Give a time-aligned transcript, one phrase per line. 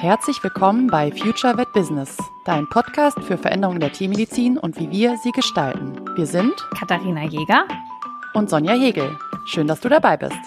[0.00, 2.16] Herzlich willkommen bei Future Vet Business,
[2.46, 6.00] dein Podcast für Veränderungen der Tiermedizin und wie wir sie gestalten.
[6.16, 7.66] Wir sind Katharina Jäger
[8.32, 9.18] und Sonja Hegel.
[9.44, 10.38] Schön, dass du dabei bist.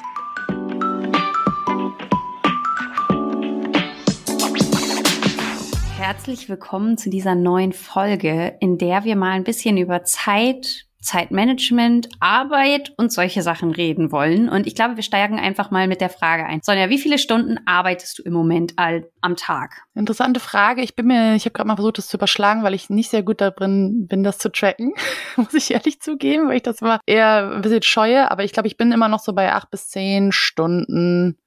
[5.98, 12.10] Herzlich willkommen zu dieser neuen Folge, in der wir mal ein bisschen über Zeit, Zeitmanagement,
[12.20, 14.50] Arbeit und solche Sachen reden wollen.
[14.50, 16.62] Und ich glaube, wir steigen einfach mal mit der Frage ein.
[16.62, 19.84] Sonja, wie viele Stunden arbeitest du im Moment all, am Tag?
[19.96, 20.82] Interessante Frage.
[20.82, 23.24] Ich bin mir, ich habe gerade mal versucht, das zu überschlagen, weil ich nicht sehr
[23.24, 24.94] gut darin bin, das zu tracken,
[25.36, 28.30] muss ich ehrlich zugeben, weil ich das immer eher ein bisschen scheue.
[28.30, 31.38] Aber ich glaube, ich bin immer noch so bei acht bis zehn Stunden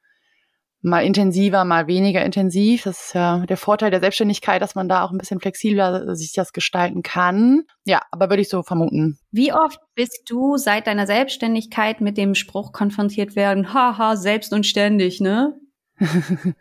[0.84, 2.84] mal intensiver, mal weniger intensiv.
[2.84, 6.33] Das ist ja der Vorteil der Selbstständigkeit, dass man da auch ein bisschen flexibler sich
[6.33, 7.62] das gestalten kann.
[7.84, 9.19] Ja, aber würde ich so vermuten.
[9.33, 14.66] Wie oft bist du seit deiner Selbstständigkeit mit dem Spruch konfrontiert werden, haha, selbst und
[14.66, 15.54] ständig, ne?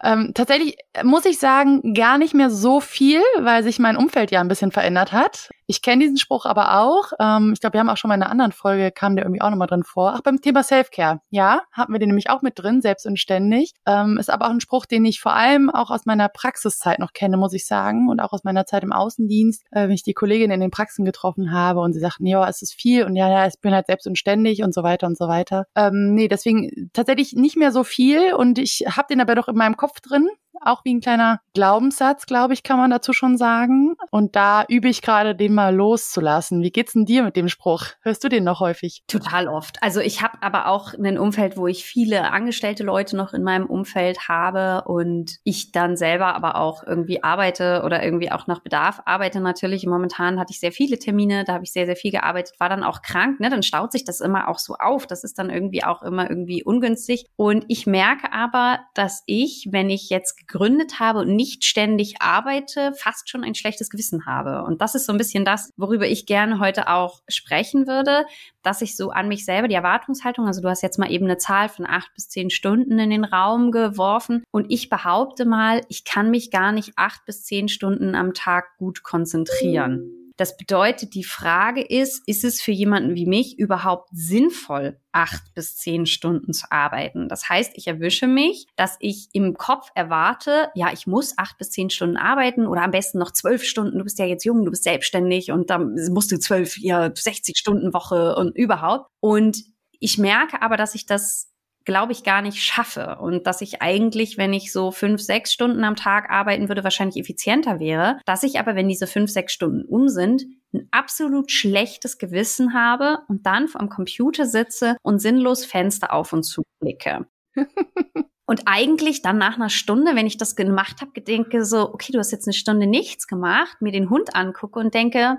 [0.03, 4.41] Ähm, tatsächlich muss ich sagen, gar nicht mehr so viel, weil sich mein Umfeld ja
[4.41, 5.49] ein bisschen verändert hat.
[5.65, 7.13] Ich kenne diesen Spruch aber auch.
[7.19, 9.41] Ähm, ich glaube, wir haben auch schon mal in einer anderen Folge, kam der irgendwie
[9.41, 10.13] auch nochmal drin vor.
[10.15, 11.21] Ach, beim Thema Selfcare.
[11.29, 13.73] Ja, hatten wir den nämlich auch mit drin, selbst und ständig.
[13.87, 17.13] Ähm, ist aber auch ein Spruch, den ich vor allem auch aus meiner Praxiszeit noch
[17.13, 18.09] kenne, muss ich sagen.
[18.09, 21.05] Und auch aus meiner Zeit im Außendienst, äh, wenn ich die Kollegin in den Praxen
[21.05, 23.87] getroffen habe und sie sagten, ja, es ist viel und ja, ja, ich bin halt
[23.87, 25.65] selbst und ständig und so weiter und so weiter.
[25.75, 29.55] Ähm, nee, deswegen tatsächlich nicht mehr so viel und ich habe den aber doch in
[29.55, 30.29] meinem Kopf drin
[30.65, 33.95] auch wie ein kleiner Glaubenssatz, glaube ich, kann man dazu schon sagen.
[34.11, 36.61] Und da übe ich gerade, den mal loszulassen.
[36.61, 37.85] Wie geht's denn dir mit dem Spruch?
[38.01, 39.03] Hörst du den noch häufig?
[39.07, 39.81] Total oft.
[39.81, 43.65] Also ich habe aber auch ein Umfeld, wo ich viele angestellte Leute noch in meinem
[43.65, 49.01] Umfeld habe und ich dann selber aber auch irgendwie arbeite oder irgendwie auch nach Bedarf
[49.05, 49.85] arbeite natürlich.
[49.85, 52.83] Momentan hatte ich sehr viele Termine, da habe ich sehr, sehr viel gearbeitet, war dann
[52.83, 53.49] auch krank, ne?
[53.49, 55.07] Dann staut sich das immer auch so auf.
[55.07, 57.25] Das ist dann irgendwie auch immer irgendwie ungünstig.
[57.35, 62.93] Und ich merke aber, dass ich, wenn ich jetzt gegründet habe und nicht ständig arbeite,
[62.95, 64.63] fast schon ein schlechtes Gewissen habe.
[64.63, 68.25] Und das ist so ein bisschen das, worüber ich gerne heute auch sprechen würde,
[68.61, 71.37] dass ich so an mich selber die Erwartungshaltung, also du hast jetzt mal eben eine
[71.37, 76.05] Zahl von acht bis zehn Stunden in den Raum geworfen und ich behaupte mal, ich
[76.05, 80.22] kann mich gar nicht acht bis zehn Stunden am Tag gut konzentrieren.
[80.35, 85.77] Das bedeutet, die Frage ist, ist es für jemanden wie mich überhaupt sinnvoll, acht bis
[85.77, 87.29] zehn Stunden zu arbeiten?
[87.29, 91.69] Das heißt, ich erwische mich, dass ich im Kopf erwarte, ja, ich muss acht bis
[91.69, 93.99] zehn Stunden arbeiten oder am besten noch zwölf Stunden.
[93.99, 97.57] Du bist ja jetzt jung, du bist selbstständig und dann musst du zwölf, ja, 60
[97.57, 99.09] Stunden Woche und überhaupt.
[99.19, 99.63] Und
[99.99, 101.52] ich merke aber, dass ich das
[101.85, 105.83] glaube ich, gar nicht schaffe und dass ich eigentlich, wenn ich so fünf, sechs Stunden
[105.83, 109.85] am Tag arbeiten würde, wahrscheinlich effizienter wäre, dass ich aber, wenn diese fünf, sechs Stunden
[109.85, 116.13] um sind, ein absolut schlechtes Gewissen habe und dann am Computer sitze und sinnlos Fenster
[116.13, 117.27] auf und zu blicke.
[118.45, 122.19] und eigentlich dann nach einer Stunde, wenn ich das gemacht habe, denke so, okay, du
[122.19, 125.37] hast jetzt eine Stunde nichts gemacht, mir den Hund angucke und denke,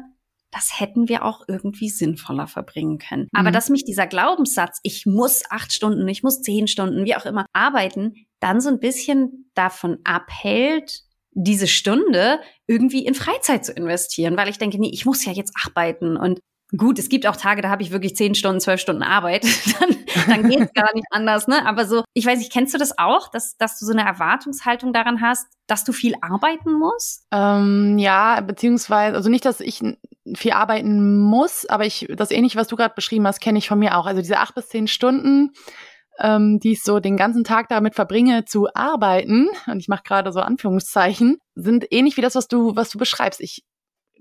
[0.54, 3.24] das hätten wir auch irgendwie sinnvoller verbringen können.
[3.24, 3.40] Mhm.
[3.40, 7.26] Aber dass mich dieser Glaubenssatz, ich muss acht Stunden, ich muss zehn Stunden, wie auch
[7.26, 11.00] immer, arbeiten, dann so ein bisschen davon abhält,
[11.32, 12.38] diese Stunde
[12.68, 16.40] irgendwie in Freizeit zu investieren, weil ich denke, nee, ich muss ja jetzt arbeiten und
[16.76, 19.44] Gut, es gibt auch Tage, da habe ich wirklich zehn Stunden, zwölf Stunden Arbeit.
[19.80, 19.94] dann
[20.26, 21.66] dann geht es gar nicht anders, ne?
[21.66, 24.92] Aber so, ich weiß nicht, kennst du das auch, dass, dass du so eine Erwartungshaltung
[24.92, 27.26] daran hast, dass du viel arbeiten musst?
[27.32, 29.82] Ähm, ja, beziehungsweise, also nicht, dass ich
[30.34, 33.78] viel arbeiten muss, aber ich, das ähnliche, was du gerade beschrieben hast, kenne ich von
[33.78, 34.06] mir auch.
[34.06, 35.50] Also diese acht bis zehn Stunden,
[36.18, 40.32] ähm, die ich so den ganzen Tag damit verbringe zu arbeiten, und ich mache gerade
[40.32, 43.40] so Anführungszeichen, sind ähnlich wie das, was du, was du beschreibst.
[43.40, 43.64] Ich,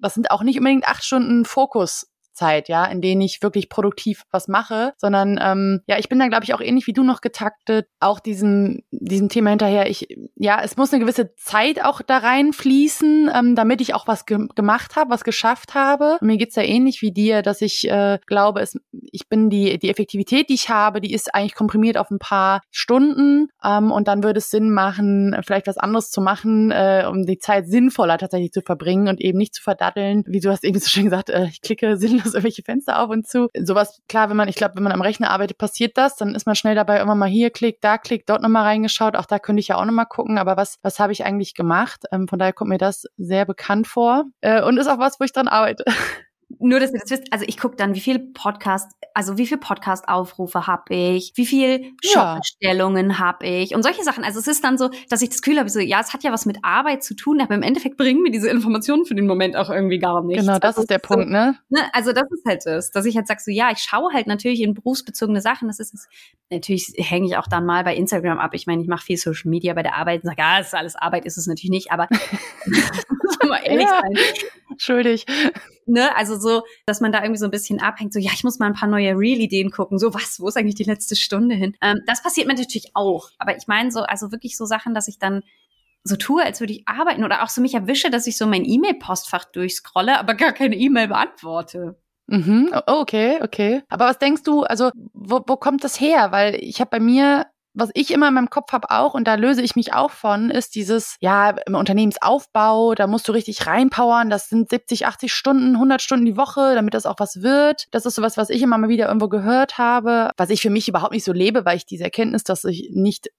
[0.01, 4.23] das sind auch nicht unbedingt acht Stunden Fokus Zeit, ja, in denen ich wirklich produktiv
[4.31, 7.21] was mache, sondern ähm, ja, ich bin da, glaube ich, auch ähnlich wie du noch
[7.21, 9.89] getaktet, auch diesem, diesem Thema hinterher.
[9.89, 14.25] Ich, ja, es muss eine gewisse Zeit auch da reinfließen, ähm, damit ich auch was
[14.25, 16.17] ge gemacht habe, was geschafft habe.
[16.19, 19.77] Und mir geht's ja ähnlich wie dir, dass ich äh, glaube, es, ich bin die,
[19.79, 24.07] die Effektivität, die ich habe, die ist eigentlich komprimiert auf ein paar Stunden ähm, und
[24.07, 28.17] dann würde es Sinn machen, vielleicht was anderes zu machen, äh, um die Zeit sinnvoller
[28.17, 30.23] tatsächlich zu verbringen und eben nicht zu verdatteln.
[30.27, 33.09] Wie du hast eben so schön gesagt, äh, ich klicke sinnlos dass irgendwelche Fenster auf
[33.09, 33.49] und zu.
[33.59, 36.45] Sowas, klar, wenn man, ich glaube, wenn man am Rechner arbeitet, passiert das, dann ist
[36.45, 39.15] man schnell dabei, immer mal hier klickt, da klickt, dort nochmal reingeschaut.
[39.15, 42.03] Auch da könnte ich ja auch nochmal gucken, aber was, was habe ich eigentlich gemacht?
[42.11, 44.25] Ähm, von daher kommt mir das sehr bekannt vor.
[44.41, 45.85] Äh, und ist auch was, wo ich dran arbeite.
[46.59, 49.57] Nur, dass ihr das wisst, also ich gucke dann, wie viele Podcasts also wie viel
[49.57, 53.19] Podcast-Aufrufe habe ich, wie viel Shop-Bestellungen ja.
[53.19, 54.23] habe ich und solche Sachen.
[54.23, 56.31] Also es ist dann so, dass ich das Gefühl habe, so, ja, es hat ja
[56.31, 59.55] was mit Arbeit zu tun, aber im Endeffekt bringen mir diese Informationen für den Moment
[59.55, 60.41] auch irgendwie gar nichts.
[60.43, 61.57] Genau, das also, ist der Punkt, ne?
[61.69, 61.81] ne?
[61.93, 64.61] Also das ist halt das, dass ich halt sag so, ja, ich schaue halt natürlich
[64.61, 65.67] in berufsbezogene Sachen.
[65.67, 66.07] Das ist,
[66.49, 68.51] natürlich hänge ich auch dann mal bei Instagram ab.
[68.53, 70.75] Ich meine, ich mache viel Social Media bei der Arbeit und sage, ja, das ist
[70.75, 72.07] alles Arbeit, ist es natürlich nicht, aber
[73.47, 74.01] mal ehrlich ja.
[74.01, 74.17] sein.
[74.77, 75.25] Schuldig.
[75.85, 78.59] Ne, also so, dass man da irgendwie so ein bisschen abhängt, so, ja, ich muss
[78.59, 81.75] mal ein paar neue Real-Ideen gucken, so, was, wo ist eigentlich die letzte Stunde hin?
[81.81, 83.29] Ähm, das passiert mir natürlich auch.
[83.37, 85.43] Aber ich meine so, also wirklich so Sachen, dass ich dann
[86.03, 88.65] so tue, als würde ich arbeiten oder auch so mich erwische, dass ich so mein
[88.65, 91.97] E-Mail-Postfach durchscrolle, aber gar keine E-Mail beantworte.
[92.27, 93.83] Mhm, oh, okay, okay.
[93.89, 96.31] Aber was denkst du, also wo, wo kommt das her?
[96.31, 99.35] Weil ich habe bei mir was ich immer in meinem Kopf habe auch, und da
[99.35, 104.29] löse ich mich auch von, ist dieses, ja, im Unternehmensaufbau, da musst du richtig reinpowern,
[104.29, 107.87] das sind 70, 80 Stunden, 100 Stunden die Woche, damit das auch was wird.
[107.91, 110.87] Das ist sowas, was ich immer mal wieder irgendwo gehört habe, was ich für mich
[110.87, 113.29] überhaupt nicht so lebe, weil ich diese Erkenntnis, dass ich nicht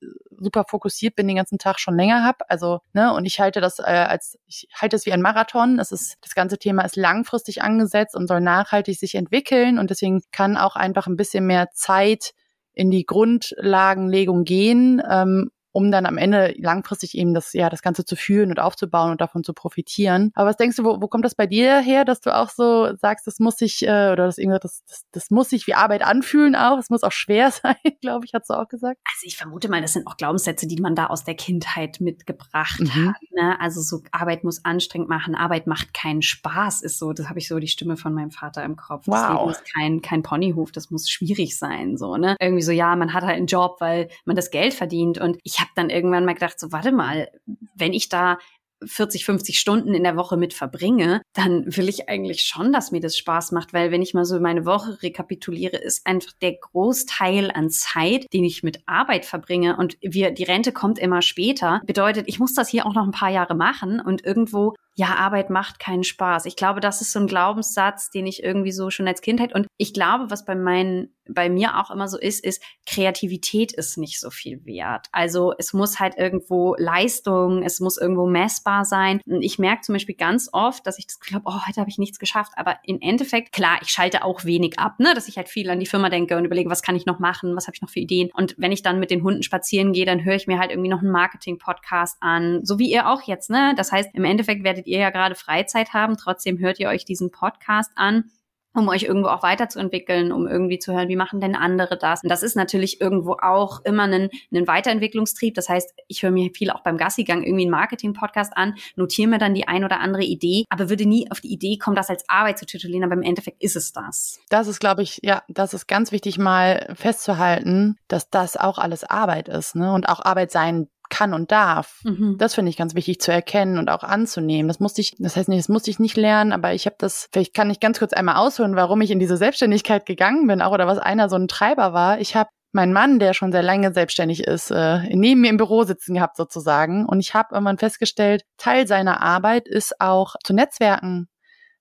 [0.40, 2.48] super fokussiert bin, den ganzen Tag schon länger habe.
[2.48, 5.76] Also, ne, und ich halte das äh, als, ich halte es wie ein Marathon.
[5.76, 10.22] Das ist, das ganze Thema ist langfristig angesetzt und soll nachhaltig sich entwickeln und deswegen
[10.32, 12.32] kann auch einfach ein bisschen mehr Zeit
[12.74, 18.04] in die Grundlagenlegung gehen, ähm, um dann am Ende langfristig eben das, ja, das Ganze
[18.04, 20.30] zu führen und aufzubauen und davon zu profitieren.
[20.34, 22.94] Aber was denkst du, wo, wo kommt das bei dir her, dass du auch so
[22.96, 26.54] sagst, das muss sich, äh, oder das, das, das, das muss sich wie Arbeit anfühlen
[26.54, 29.00] auch, es muss auch schwer sein, glaube ich, hast du auch gesagt?
[29.04, 32.78] Also ich vermute mal, das sind auch Glaubenssätze, die man da aus der Kindheit mitgebracht
[32.78, 33.08] mhm.
[33.08, 33.16] hat.
[33.34, 33.60] Ne?
[33.60, 37.48] Also so Arbeit muss anstrengend machen, Arbeit macht keinen Spaß, ist so, das habe ich
[37.48, 39.08] so die Stimme von meinem Vater im Kopf.
[39.08, 39.16] Wow.
[39.16, 42.36] Das Leben ist kein, kein Ponyhof, das muss schwierig sein, so, ne?
[42.38, 45.63] Irgendwie so, ja, man hat halt einen Job, weil man das Geld verdient und ich
[45.64, 47.28] habe dann irgendwann mal gedacht, so warte mal,
[47.74, 48.38] wenn ich da
[48.86, 53.00] 40, 50 Stunden in der Woche mit verbringe, dann will ich eigentlich schon, dass mir
[53.00, 57.50] das Spaß macht, weil wenn ich mal so meine Woche rekapituliere, ist einfach der Großteil
[57.50, 62.28] an Zeit, den ich mit Arbeit verbringe und wir, die Rente kommt immer später, bedeutet,
[62.28, 65.78] ich muss das hier auch noch ein paar Jahre machen und irgendwo ja, Arbeit macht
[65.78, 66.46] keinen Spaß.
[66.46, 69.66] Ich glaube, das ist so ein Glaubenssatz, den ich irgendwie so schon als Kindheit und
[69.76, 74.20] ich glaube, was bei meinen, bei mir auch immer so ist, ist, Kreativität ist nicht
[74.20, 75.08] so viel wert.
[75.10, 79.20] Also es muss halt irgendwo Leistung, es muss irgendwo messbar sein.
[79.26, 81.98] Und ich merke zum Beispiel ganz oft, dass ich das habe, oh, heute habe ich
[81.98, 82.52] nichts geschafft.
[82.56, 85.80] Aber im Endeffekt, klar, ich schalte auch wenig ab, ne, dass ich halt viel an
[85.80, 88.00] die Firma denke und überlege, was kann ich noch machen, was habe ich noch für
[88.00, 88.30] Ideen.
[88.34, 90.90] Und wenn ich dann mit den Hunden spazieren gehe, dann höre ich mir halt irgendwie
[90.90, 93.74] noch einen Marketing-Podcast an, so wie ihr auch jetzt, ne?
[93.76, 96.16] Das heißt, im Endeffekt werdet werdet ihr ja gerade Freizeit haben.
[96.16, 98.30] Trotzdem hört ihr euch diesen Podcast an
[98.76, 102.22] um euch irgendwo auch weiterzuentwickeln, um irgendwie zu hören, wie machen denn andere das?
[102.24, 105.54] Und das ist natürlich irgendwo auch immer ein, ein Weiterentwicklungstrieb.
[105.54, 109.38] Das heißt, ich höre mir viel auch beim Gassigang irgendwie einen Marketing-Podcast an, notiere mir
[109.38, 112.24] dann die ein oder andere Idee, aber würde nie auf die Idee kommen, das als
[112.28, 114.40] Arbeit zu titulieren, aber im Endeffekt ist es das.
[114.48, 119.04] Das ist, glaube ich, ja, das ist ganz wichtig mal festzuhalten, dass das auch alles
[119.04, 119.92] Arbeit ist, ne?
[119.92, 122.00] Und auch Arbeit sein kann und darf.
[122.04, 122.36] Mhm.
[122.38, 124.68] Das finde ich ganz wichtig zu erkennen und auch anzunehmen.
[124.68, 127.28] Das musste ich, das heißt nicht, das musste ich nicht lernen, aber ich habe das,
[127.32, 130.72] vielleicht kann ich ganz kurz einmal ausholen, warum ich in diese Selbstständigkeit gegangen bin, auch
[130.72, 132.20] oder was einer so ein Treiber war.
[132.20, 135.84] Ich habe meinen Mann, der schon sehr lange selbstständig ist, äh, neben mir im Büro
[135.84, 137.06] sitzen gehabt sozusagen.
[137.06, 141.28] Und ich habe irgendwann festgestellt, Teil seiner Arbeit ist auch zu Netzwerken,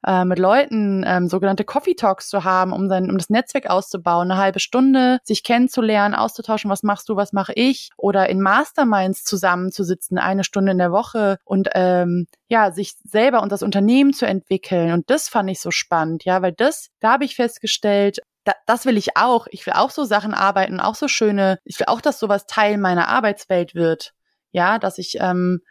[0.05, 4.29] äh, mit Leuten ähm, sogenannte Coffee Talks zu haben, um sein, um das Netzwerk auszubauen,
[4.29, 9.23] eine halbe Stunde, sich kennenzulernen, auszutauschen, was machst du, was mache ich, oder in Masterminds
[9.23, 14.25] zusammenzusitzen, eine Stunde in der Woche und ähm, ja, sich selber und das Unternehmen zu
[14.25, 14.91] entwickeln.
[14.91, 18.85] Und das fand ich so spannend, ja, weil das, da habe ich festgestellt, da, das
[18.85, 19.47] will ich auch.
[19.51, 21.59] Ich will auch so Sachen arbeiten, auch so schöne.
[21.63, 24.13] Ich will auch, dass sowas Teil meiner Arbeitswelt wird.
[24.51, 25.61] Ja, dass ich ähm,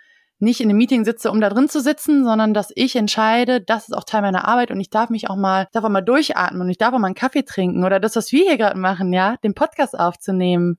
[0.42, 3.88] nicht in einem Meeting sitze, um da drin zu sitzen, sondern dass ich entscheide, das
[3.88, 6.62] ist auch Teil meiner Arbeit und ich darf mich auch mal, darf auch mal durchatmen
[6.62, 9.12] und ich darf auch mal einen Kaffee trinken oder das, was wir hier gerade machen,
[9.12, 10.78] ja, den Podcast aufzunehmen.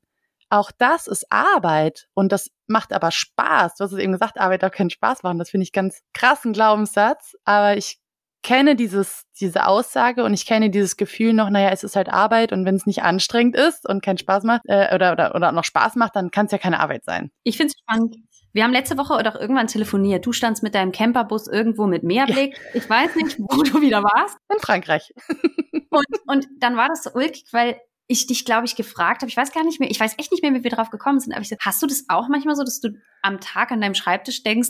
[0.50, 3.76] Auch das ist Arbeit und das macht aber Spaß.
[3.76, 5.40] Du hast es eben gesagt, Arbeit darf keinen Spaß machen.
[5.40, 7.98] Das finde ich ganz krassen Glaubenssatz, aber ich
[8.44, 12.52] kenne dieses, diese Aussage und ich kenne dieses Gefühl noch, naja, es ist halt Arbeit
[12.52, 15.64] und wenn es nicht anstrengend ist und keinen Spaß macht äh, oder, oder, oder noch
[15.64, 17.32] Spaß macht, dann kann es ja keine Arbeit sein.
[17.44, 18.18] Ich finde es spannend.
[18.54, 20.26] Wir haben letzte Woche oder irgendwann telefoniert.
[20.26, 22.54] Du standst mit deinem Camperbus irgendwo mit Meerblick.
[22.54, 22.70] Ja.
[22.76, 24.38] Ich weiß nicht, wo du wieder warst.
[24.52, 25.12] In Frankreich.
[25.90, 29.30] und, und dann war das so ulkig, weil ich dich, glaube ich, gefragt habe.
[29.30, 31.34] Ich weiß gar nicht mehr, ich weiß echt nicht mehr, wie wir drauf gekommen sind.
[31.34, 32.90] Aber ich so, hast du das auch manchmal so, dass du
[33.24, 34.70] am Tag an deinem Schreibtisch denkst,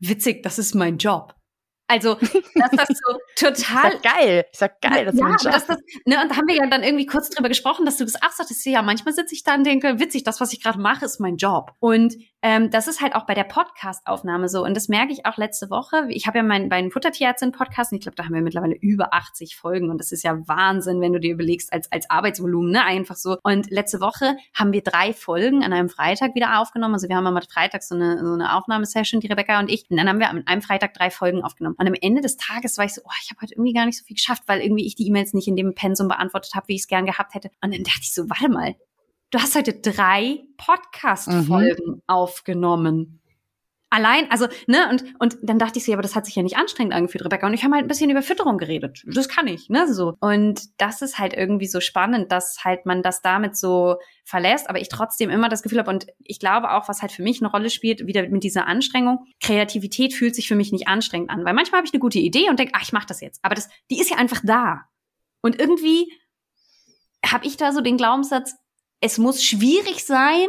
[0.00, 1.34] witzig, das ist mein Job?
[1.90, 3.54] Also, dass das so total.
[3.94, 4.44] Ich sag geil.
[4.52, 6.84] Ich sag geil, das ja, ist das, das, ne, Und da haben wir ja dann
[6.84, 9.64] irgendwie kurz drüber gesprochen, dass du das auch sagtest, ja, manchmal sitze ich da und
[9.64, 11.72] denke, witzig, das, was ich gerade mache, ist mein Job.
[11.80, 14.64] Und ähm, das ist halt auch bei der Podcast-Aufnahme so.
[14.64, 16.06] Und das merke ich auch letzte Woche.
[16.08, 19.56] Ich habe ja meinen, meinen Futtertierärztin-Podcast und ich glaube, da haben wir mittlerweile über 80
[19.56, 19.90] Folgen.
[19.90, 22.84] Und das ist ja Wahnsinn, wenn du dir überlegst, als, als Arbeitsvolumen, ne?
[22.84, 23.36] Einfach so.
[23.42, 26.94] Und letzte Woche haben wir drei Folgen an einem Freitag wieder aufgenommen.
[26.94, 29.84] Also wir haben immer Freitag so eine, so eine Aufnahmesession, die Rebecca und ich.
[29.90, 31.76] Und dann haben wir an einem Freitag drei Folgen aufgenommen.
[31.78, 33.98] Und am Ende des Tages war ich so, oh, ich habe heute irgendwie gar nicht
[33.98, 36.76] so viel geschafft, weil irgendwie ich die E-Mails nicht in dem Pensum beantwortet habe, wie
[36.76, 37.50] ich es gern gehabt hätte.
[37.62, 38.74] Und dann dachte ich so, warte mal,
[39.30, 42.02] du hast heute drei Podcast-Folgen mhm.
[42.06, 43.16] aufgenommen.
[43.92, 46.44] Allein, also, ne, und, und dann dachte ich so, ja, aber das hat sich ja
[46.44, 47.48] nicht anstrengend angefühlt, Rebecca.
[47.48, 49.02] Und ich habe halt ein bisschen über Fütterung geredet.
[49.04, 50.14] Das kann ich, ne, so.
[50.20, 54.80] Und das ist halt irgendwie so spannend, dass halt man das damit so verlässt, aber
[54.80, 57.50] ich trotzdem immer das Gefühl habe, und ich glaube auch, was halt für mich eine
[57.50, 61.44] Rolle spielt, wieder mit dieser Anstrengung, Kreativität fühlt sich für mich nicht anstrengend an.
[61.44, 63.40] Weil manchmal habe ich eine gute Idee und denke, ach, ich mache das jetzt.
[63.42, 64.82] Aber das, die ist ja einfach da.
[65.42, 66.12] Und irgendwie
[67.26, 68.54] habe ich da so den Glaubenssatz,
[69.00, 70.48] es muss schwierig sein,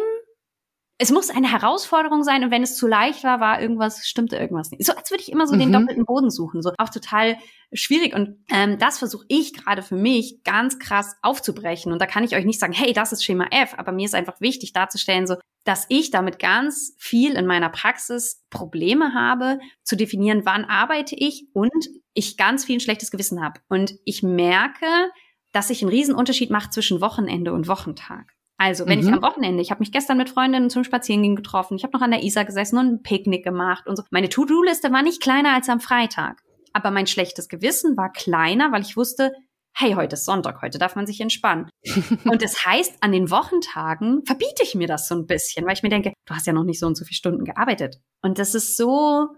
[0.97, 4.69] es muss eine Herausforderung sein und wenn es zu leicht war, war irgendwas, stimmte irgendwas
[4.69, 4.85] nicht.
[4.85, 5.59] So als würde ich immer so mhm.
[5.59, 7.37] den doppelten Boden suchen, so auch total
[7.73, 12.23] schwierig und ähm, das versuche ich gerade für mich ganz krass aufzubrechen und da kann
[12.23, 15.25] ich euch nicht sagen, hey, das ist Schema F, aber mir ist einfach wichtig darzustellen,
[15.25, 21.15] so dass ich damit ganz viel in meiner Praxis Probleme habe, zu definieren, wann arbeite
[21.15, 23.61] ich und ich ganz viel ein schlechtes Gewissen habe.
[23.69, 25.11] Und ich merke,
[25.51, 28.33] dass sich ein Riesenunterschied macht zwischen Wochenende und Wochentag.
[28.61, 29.07] Also, wenn mhm.
[29.07, 32.03] ich am Wochenende, ich habe mich gestern mit Freundinnen zum Spazierengehen getroffen, ich habe noch
[32.03, 34.03] an der Isar gesessen und ein Picknick gemacht und so.
[34.11, 36.43] Meine To-Do-Liste war nicht kleiner als am Freitag.
[36.71, 39.33] Aber mein schlechtes Gewissen war kleiner, weil ich wusste,
[39.73, 41.71] hey, heute ist Sonntag, heute darf man sich entspannen.
[42.25, 45.81] und das heißt, an den Wochentagen verbiete ich mir das so ein bisschen, weil ich
[45.81, 47.99] mir denke, du hast ja noch nicht so und so viele Stunden gearbeitet.
[48.21, 49.29] Und das ist so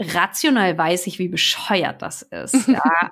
[0.00, 2.56] rational weiß ich, wie bescheuert das ist.
[2.68, 3.10] Ja.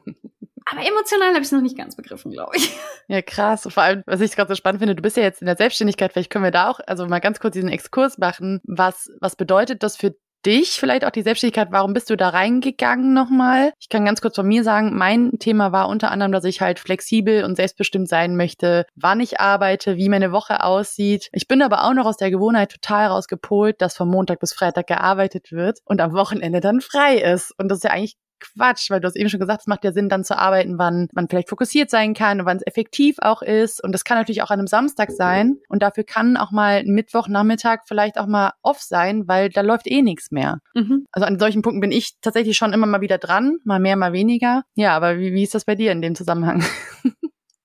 [0.69, 2.77] Aber emotional habe ich es noch nicht ganz begriffen, glaube ich.
[3.09, 3.69] Ja, krass.
[3.71, 6.13] vor allem, was ich gerade so spannend finde, du bist ja jetzt in der Selbstständigkeit,
[6.13, 8.61] vielleicht können wir da auch, also mal ganz kurz diesen Exkurs machen.
[8.65, 13.13] Was, was bedeutet das für dich, vielleicht auch die Selbstständigkeit, warum bist du da reingegangen
[13.13, 13.73] nochmal?
[13.81, 16.79] Ich kann ganz kurz von mir sagen, mein Thema war unter anderem, dass ich halt
[16.79, 21.29] flexibel und selbstbestimmt sein möchte, wann ich arbeite, wie meine Woche aussieht.
[21.33, 24.87] Ich bin aber auch noch aus der Gewohnheit total rausgepolt, dass von Montag bis Freitag
[24.87, 27.53] gearbeitet wird und am Wochenende dann frei ist.
[27.59, 29.93] Und das ist ja eigentlich Quatsch, weil du hast eben schon gesagt, es macht ja
[29.93, 33.43] Sinn, dann zu arbeiten, wann man vielleicht fokussiert sein kann und wann es effektiv auch
[33.43, 33.83] ist.
[33.83, 35.57] Und das kann natürlich auch an einem Samstag sein.
[35.69, 39.87] Und dafür kann auch mal ein Mittwochnachmittag vielleicht auch mal off sein, weil da läuft
[39.87, 40.59] eh nichts mehr.
[40.75, 41.07] Mhm.
[41.13, 44.13] Also an solchen Punkten bin ich tatsächlich schon immer mal wieder dran, mal mehr, mal
[44.13, 44.63] weniger.
[44.75, 46.65] Ja, aber wie, wie ist das bei dir in dem Zusammenhang?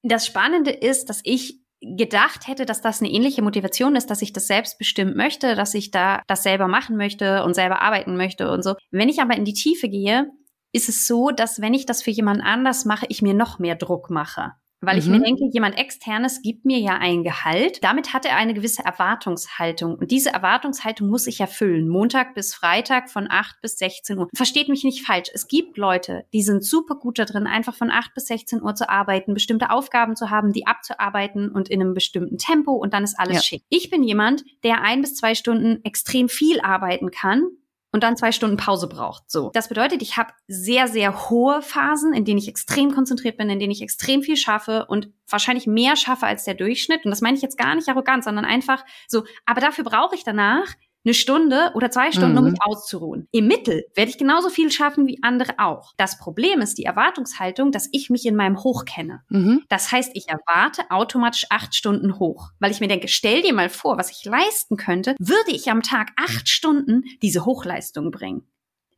[0.03, 4.33] Das Spannende ist, dass ich gedacht hätte, dass das eine ähnliche Motivation ist, dass ich
[4.33, 8.63] das selbstbestimmt möchte, dass ich da das selber machen möchte und selber arbeiten möchte und
[8.63, 8.75] so.
[8.91, 10.29] Wenn ich aber in die Tiefe gehe,
[10.71, 13.75] ist es so, dass wenn ich das für jemand anders mache, ich mir noch mehr
[13.75, 14.53] Druck mache.
[14.83, 15.23] Weil ich mir mhm.
[15.23, 17.83] denke, jemand externes gibt mir ja ein Gehalt.
[17.83, 19.93] Damit hat er eine gewisse Erwartungshaltung.
[19.93, 21.87] Und diese Erwartungshaltung muss ich erfüllen.
[21.87, 24.27] Montag bis Freitag von 8 bis 16 Uhr.
[24.33, 25.29] Versteht mich nicht falsch.
[25.31, 28.73] Es gibt Leute, die sind super gut da drin, einfach von 8 bis 16 Uhr
[28.73, 33.03] zu arbeiten, bestimmte Aufgaben zu haben, die abzuarbeiten und in einem bestimmten Tempo und dann
[33.03, 33.43] ist alles ja.
[33.43, 33.63] schick.
[33.69, 37.43] Ich bin jemand, der ein bis zwei Stunden extrem viel arbeiten kann
[37.91, 39.29] und dann zwei Stunden Pause braucht.
[39.29, 39.51] So.
[39.53, 43.59] Das bedeutet, ich habe sehr, sehr hohe Phasen, in denen ich extrem konzentriert bin, in
[43.59, 47.03] denen ich extrem viel schaffe und wahrscheinlich mehr schaffe als der Durchschnitt.
[47.03, 49.23] Und das meine ich jetzt gar nicht arrogant, sondern einfach so.
[49.45, 50.67] Aber dafür brauche ich danach
[51.03, 52.37] eine Stunde oder zwei Stunden, mhm.
[52.37, 53.27] um mich auszuruhen.
[53.31, 55.93] Im Mittel werde ich genauso viel schaffen wie andere auch.
[55.97, 59.21] Das Problem ist die Erwartungshaltung, dass ich mich in meinem Hoch kenne.
[59.29, 59.63] Mhm.
[59.69, 63.69] Das heißt, ich erwarte automatisch acht Stunden hoch, weil ich mir denke, stell dir mal
[63.69, 68.47] vor, was ich leisten könnte, würde ich am Tag acht Stunden diese Hochleistung bringen.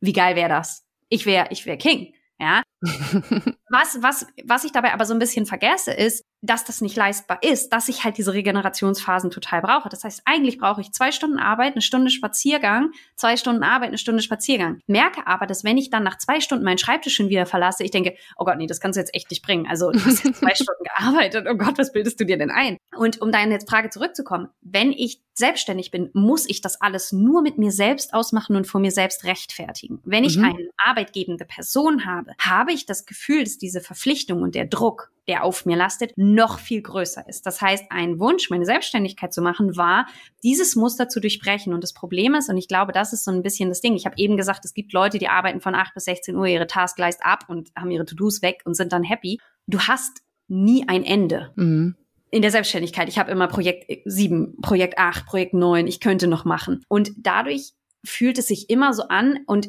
[0.00, 0.86] Wie geil wäre das?
[1.08, 2.14] Ich wäre, ich wäre King.
[2.38, 2.62] Ja.
[3.70, 7.38] was, was, was ich dabei aber so ein bisschen vergesse, ist, dass das nicht leistbar
[7.42, 9.88] ist, dass ich halt diese Regenerationsphasen total brauche.
[9.88, 13.98] Das heißt, eigentlich brauche ich zwei Stunden Arbeit, eine Stunde Spaziergang, zwei Stunden Arbeit, eine
[13.98, 14.80] Stunde Spaziergang.
[14.86, 17.90] Merke aber, dass wenn ich dann nach zwei Stunden meinen Schreibtisch schon wieder verlasse, ich
[17.90, 19.66] denke, oh Gott, nee, das kannst du jetzt echt nicht bringen.
[19.66, 22.76] Also du hast jetzt zwei Stunden gearbeitet, oh Gott, was bildest du dir denn ein?
[22.96, 27.58] Und um deine Frage zurückzukommen, wenn ich selbstständig bin, muss ich das alles nur mit
[27.58, 30.00] mir selbst ausmachen und vor mir selbst rechtfertigen.
[30.04, 30.44] Wenn ich mhm.
[30.44, 35.44] eine arbeitgebende Person habe, habe ich das Gefühl, dass diese Verpflichtung und der Druck der
[35.44, 37.46] auf mir lastet, noch viel größer ist.
[37.46, 40.06] Das heißt, ein Wunsch, meine Selbstständigkeit zu machen, war,
[40.42, 41.72] dieses Muster zu durchbrechen.
[41.72, 43.94] Und das Problem ist, und ich glaube, das ist so ein bisschen das Ding.
[43.94, 46.66] Ich habe eben gesagt, es gibt Leute, die arbeiten von 8 bis 16 Uhr ihre
[46.66, 49.38] Taskleist ab und haben ihre To-Dos weg und sind dann happy.
[49.66, 51.52] Du hast nie ein Ende.
[51.56, 51.96] Mhm
[52.30, 53.08] in der Selbstständigkeit.
[53.08, 56.82] Ich habe immer Projekt 7, Projekt 8, Projekt 9, ich könnte noch machen.
[56.88, 59.68] Und dadurch fühlt es sich immer so an und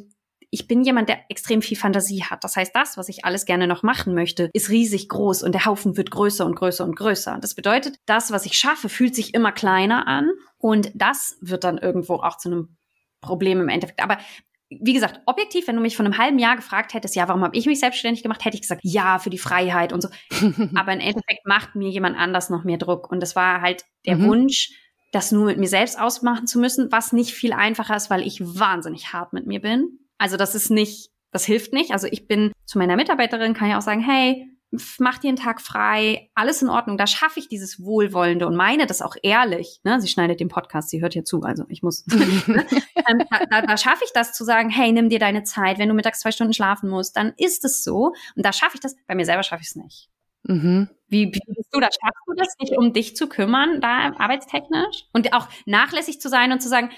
[0.56, 2.46] ich bin jemand, der extrem viel Fantasie hat.
[2.46, 5.66] Das heißt, das, was ich alles gerne noch machen möchte, ist riesig groß und der
[5.66, 7.40] Haufen wird größer und größer und größer.
[7.42, 11.78] Das bedeutet, das, was ich schaffe, fühlt sich immer kleiner an Und das wird dann
[11.78, 12.78] irgendwo auch zu einem
[13.20, 14.02] Problem im Endeffekt.
[14.02, 14.18] Aber
[14.70, 17.58] wie gesagt, objektiv, wenn du mich vor einem halben Jahr gefragt hättest, ja, warum habe
[17.58, 20.08] ich mich selbstständig gemacht, hätte ich gesagt, ja, für die Freiheit und so.
[20.76, 23.12] Aber im Endeffekt macht mir jemand anders noch mehr Druck.
[23.12, 24.28] Und das war halt der mhm.
[24.28, 24.70] Wunsch,
[25.12, 28.40] das nur mit mir selbst ausmachen zu müssen, was nicht viel einfacher ist, weil ich
[28.40, 30.00] wahnsinnig hart mit mir bin.
[30.18, 31.92] Also das ist nicht, das hilft nicht.
[31.92, 34.50] Also ich bin zu meiner Mitarbeiterin, kann ich auch sagen, hey,
[35.00, 36.98] mach dir einen Tag frei, alles in Ordnung.
[36.98, 39.80] Da schaffe ich dieses Wohlwollende und meine das auch ehrlich.
[39.84, 40.00] Ne?
[40.02, 42.06] Sie schneidet den Podcast, sie hört hier zu, also ich muss.
[42.48, 42.66] Ne?
[43.10, 45.80] ähm, da, da, da schaffe ich das zu sagen, hey, nimm dir deine Zeit.
[45.80, 48.14] Wenn du mittags zwei Stunden schlafen musst, dann ist es so.
[48.36, 48.96] Und da schaffe ich das.
[49.08, 50.10] Bei mir selber schaffe ich es nicht.
[50.44, 50.90] Mhm.
[51.08, 51.96] Wie, wie bist du das?
[52.02, 55.06] Schaffst du das, dich um dich zu kümmern, da arbeitstechnisch?
[55.14, 56.92] Und auch nachlässig zu sein und zu sagen,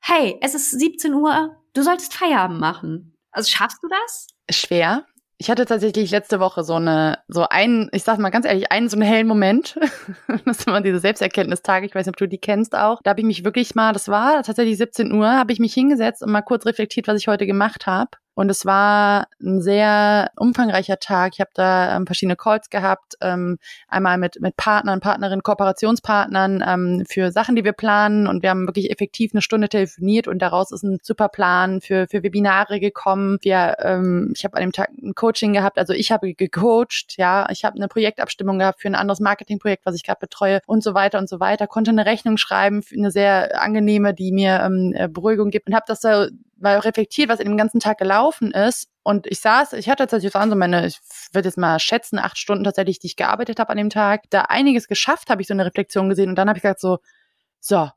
[0.00, 3.16] hey, es ist 17 Uhr, du solltest Feierabend machen.
[3.30, 4.28] Also schaffst du das?
[4.50, 5.04] Schwer.
[5.36, 8.88] Ich hatte tatsächlich letzte Woche so eine, so einen, ich sag mal ganz ehrlich, einen
[8.88, 9.78] so einen hellen Moment.
[10.46, 13.00] das war diese Selbsterkenntnistage, ich weiß nicht, ob du die kennst auch.
[13.02, 16.22] Da habe ich mich wirklich mal, das war tatsächlich 17 Uhr, habe ich mich hingesetzt
[16.22, 18.10] und mal kurz reflektiert, was ich heute gemacht habe.
[18.34, 21.32] Und es war ein sehr umfangreicher Tag.
[21.34, 27.04] Ich habe da ähm, verschiedene Calls gehabt, ähm, einmal mit, mit Partnern, Partnerinnen, Kooperationspartnern ähm,
[27.08, 28.26] für Sachen, die wir planen.
[28.26, 32.06] Und wir haben wirklich effektiv eine Stunde telefoniert und daraus ist ein super Plan für,
[32.08, 33.38] für Webinare gekommen.
[33.42, 37.48] Wir, ähm, ich habe an dem Tag ein Coaching gehabt, also ich habe gecoacht, ja,
[37.50, 40.94] ich habe eine Projektabstimmung gehabt für ein anderes Marketingprojekt, was ich gerade betreue und so
[40.94, 41.66] weiter und so weiter.
[41.66, 45.84] Konnte eine Rechnung schreiben, eine sehr angenehme, die mir ähm, äh, Beruhigung gibt und habe
[45.86, 46.28] das da
[46.64, 48.88] mal reflektiert, was in dem ganzen Tag gelaufen ist.
[49.04, 50.98] Und ich saß, ich hatte tatsächlich so meine, ich
[51.32, 54.24] würde jetzt mal schätzen, acht Stunden tatsächlich, die ich gearbeitet habe an dem Tag.
[54.30, 56.30] Da einiges geschafft, habe ich so eine Reflexion gesehen.
[56.30, 56.98] Und dann habe ich gesagt so,
[57.60, 57.88] so,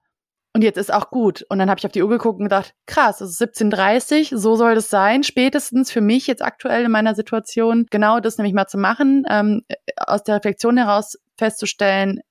[0.53, 1.45] und jetzt ist auch gut.
[1.50, 4.55] Und dann habe ich auf die Uhr geguckt und gedacht, krass, es ist 17.30 so
[4.55, 8.67] soll das sein, spätestens für mich jetzt aktuell in meiner Situation, genau das nämlich mal
[8.67, 9.62] zu machen, ähm,
[9.97, 12.21] aus der Reflexion heraus festzustellen,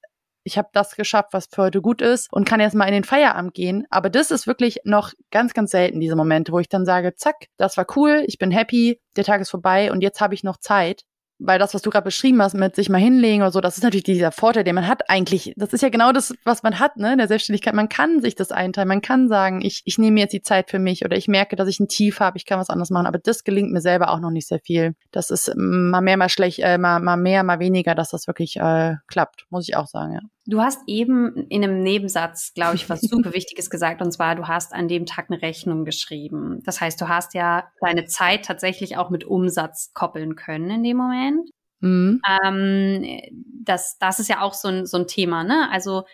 [0.47, 3.05] ich habe das geschafft, was für heute gut ist und kann jetzt mal in den
[3.05, 3.85] Feierabend gehen.
[3.91, 7.47] Aber das ist wirklich noch ganz, ganz selten, diese Momente, wo ich dann sage, zack,
[7.57, 10.59] das war cool, ich bin happy, der Tag ist vorbei und jetzt habe ich noch
[10.59, 11.03] Zeit
[11.39, 13.83] weil das, was du gerade beschrieben hast, mit sich mal hinlegen oder so, das ist
[13.83, 15.53] natürlich dieser Vorteil, den man hat eigentlich.
[15.57, 17.75] Das ist ja genau das, was man hat, ne, in der Selbstständigkeit.
[17.75, 18.89] Man kann sich das einteilen.
[18.89, 21.69] Man kann sagen, ich, ich nehme jetzt die Zeit für mich oder ich merke, dass
[21.69, 23.07] ich ein Tief habe, ich kann was anderes machen.
[23.07, 24.95] Aber das gelingt mir selber auch noch nicht sehr viel.
[25.11, 28.57] Das ist mal mehr, mal schlecht, äh, mal, mal mehr, mal weniger, dass das wirklich
[28.57, 30.21] äh, klappt, muss ich auch sagen, ja.
[30.47, 34.47] Du hast eben in einem Nebensatz, glaube ich, was super Wichtiges gesagt, und zwar, du
[34.47, 36.63] hast an dem Tag eine Rechnung geschrieben.
[36.65, 40.97] Das heißt, du hast ja deine Zeit tatsächlich auch mit Umsatz koppeln können in dem
[40.97, 41.51] Moment.
[41.81, 42.21] Mhm.
[42.45, 43.21] Ähm,
[43.65, 45.69] das, das ist ja auch so ein, so ein Thema, ne?
[45.71, 46.05] Also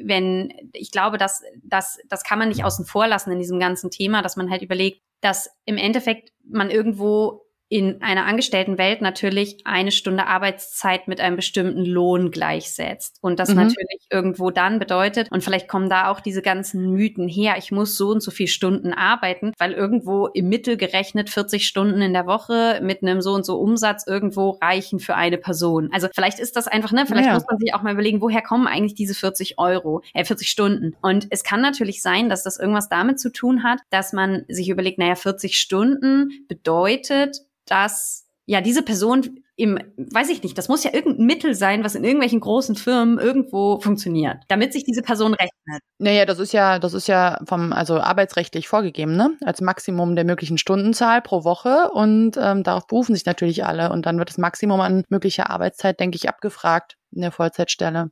[0.00, 3.90] wenn, ich glaube, dass das, das kann man nicht außen vor lassen in diesem ganzen
[3.90, 9.92] Thema, dass man halt überlegt, dass im Endeffekt man irgendwo in einer Angestelltenwelt natürlich eine
[9.92, 13.18] Stunde Arbeitszeit mit einem bestimmten Lohn gleichsetzt.
[13.20, 13.56] Und das mhm.
[13.56, 17.96] natürlich irgendwo dann bedeutet, und vielleicht kommen da auch diese ganzen Mythen her, ich muss
[17.96, 22.26] so und so viel Stunden arbeiten, weil irgendwo im Mittel gerechnet 40 Stunden in der
[22.26, 25.90] Woche mit einem so und so Umsatz irgendwo reichen für eine Person.
[25.92, 27.34] Also vielleicht ist das einfach, ne, vielleicht ja.
[27.34, 30.96] muss man sich auch mal überlegen, woher kommen eigentlich diese 40 Euro, äh, 40 Stunden.
[31.02, 34.68] Und es kann natürlich sein, dass das irgendwas damit zu tun hat, dass man sich
[34.70, 37.36] überlegt, naja, 40 Stunden bedeutet,
[37.70, 41.94] dass ja diese Person im, weiß ich nicht, das muss ja irgendein Mittel sein, was
[41.94, 45.82] in irgendwelchen großen Firmen irgendwo funktioniert, damit sich diese Person rechnet.
[45.98, 49.36] Naja, das ist ja, das ist ja vom, also arbeitsrechtlich vorgegeben, ne?
[49.44, 54.06] Als Maximum der möglichen Stundenzahl pro Woche und ähm, darauf berufen sich natürlich alle und
[54.06, 58.10] dann wird das Maximum an möglicher Arbeitszeit, denke ich, abgefragt in der Vollzeitstelle.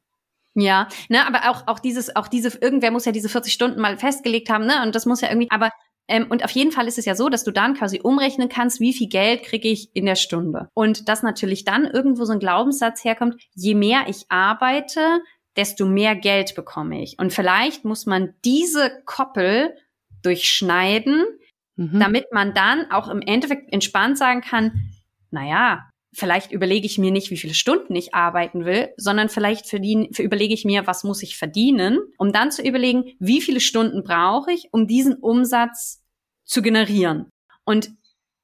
[0.55, 3.97] Ja, ne, aber auch, auch dieses, auch diese, irgendwer muss ja diese 40 Stunden mal
[3.97, 5.71] festgelegt haben, ne, und das muss ja irgendwie, aber
[6.09, 8.81] ähm, und auf jeden Fall ist es ja so, dass du dann quasi umrechnen kannst,
[8.81, 10.71] wie viel Geld kriege ich in der Stunde.
[10.75, 15.21] Und dass natürlich dann irgendwo so ein Glaubenssatz herkommt, je mehr ich arbeite,
[15.57, 17.19] desto mehr Geld bekomme ich.
[17.19, 19.75] Und vielleicht muss man diese Koppel
[20.23, 21.27] durchschneiden,
[21.77, 22.01] mhm.
[22.01, 24.93] damit man dann auch im Endeffekt entspannt sagen kann,
[25.31, 25.88] naja,
[26.19, 30.23] vielleicht überlege ich mir nicht, wie viele Stunden ich arbeiten will, sondern vielleicht verdiene, für
[30.23, 34.53] überlege ich mir, was muss ich verdienen, um dann zu überlegen, wie viele Stunden brauche
[34.53, 36.03] ich, um diesen Umsatz
[36.45, 37.31] zu generieren.
[37.65, 37.91] Und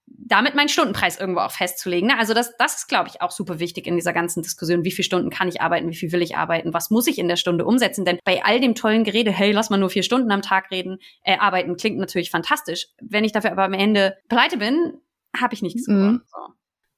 [0.06, 2.08] damit meinen Stundenpreis irgendwo auch festzulegen.
[2.08, 2.18] Ne?
[2.18, 4.84] Also das, das ist, glaube ich, auch super wichtig in dieser ganzen Diskussion.
[4.84, 5.90] Wie viele Stunden kann ich arbeiten?
[5.90, 6.72] Wie viel will ich arbeiten?
[6.72, 8.04] Was muss ich in der Stunde umsetzen?
[8.04, 10.98] Denn bei all dem tollen Gerede, hey, lass mal nur vier Stunden am Tag reden,
[11.24, 12.86] äh, arbeiten, klingt natürlich fantastisch.
[13.00, 14.94] Wenn ich dafür aber am Ende pleite bin,
[15.36, 15.94] habe ich nichts mhm.
[15.94, 16.22] gewonnen.
[16.26, 16.54] So.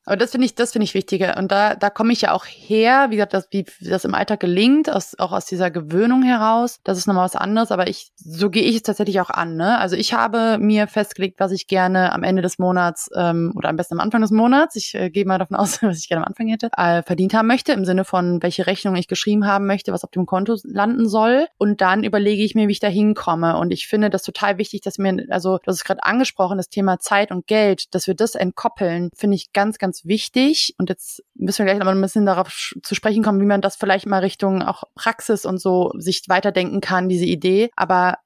[0.06, 1.36] Aber das finde ich, das finde ich wichtiger.
[1.36, 4.38] Und da, da komme ich ja auch her, wie gesagt, das, wie das im Alltag
[4.38, 6.78] gelingt, aus, auch aus dieser Gewöhnung heraus.
[6.84, 9.56] Das ist nochmal was anderes, aber ich, so gehe ich es tatsächlich auch an.
[9.56, 9.78] Ne?
[9.78, 13.76] Also ich habe mir festgelegt, was ich gerne am Ende des Monats ähm, oder am
[13.76, 16.28] besten am Anfang des Monats, ich äh, gehe mal davon aus, was ich gerne am
[16.28, 19.92] Anfang hätte, äh, verdient haben möchte, im Sinne von, welche Rechnung ich geschrieben haben möchte,
[19.92, 21.48] was auf dem Konto landen soll.
[21.58, 23.56] Und dann überlege ich mir, wie ich da hinkomme.
[23.56, 27.00] Und ich finde das total wichtig, dass mir, also das ist gerade angesprochen, das Thema
[27.00, 30.74] Zeit und Geld, dass wir das entkoppeln, finde ich ganz, ganz wichtig.
[30.78, 33.76] Und jetzt müssen wir gleich noch ein bisschen darauf zu sprechen kommen, wie man das
[33.76, 37.70] vielleicht mal Richtung auch Praxis und so sich weiterdenken kann, diese Idee.
[37.76, 38.16] Aber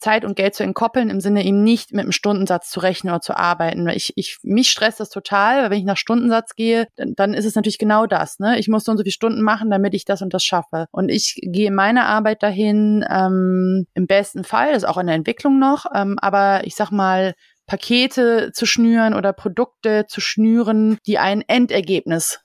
[0.00, 3.20] Zeit und Geld zu entkoppeln, im Sinne eben nicht mit einem Stundensatz zu rechnen oder
[3.20, 3.88] zu arbeiten.
[3.88, 7.44] Ich, ich, mich stresst das total, weil wenn ich nach Stundensatz gehe, dann, dann ist
[7.44, 8.38] es natürlich genau das.
[8.38, 8.58] Ne?
[8.58, 10.86] Ich muss so und so viele Stunden machen, damit ich das und das schaffe.
[10.90, 15.16] Und ich gehe meine Arbeit dahin, ähm, im besten Fall, das ist auch in der
[15.16, 17.34] Entwicklung noch, ähm, aber ich sag mal,
[17.66, 22.40] Pakete zu schnüren oder Produkte zu schnüren, die ein Endergebnis